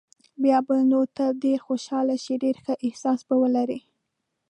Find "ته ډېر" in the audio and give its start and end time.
1.15-1.59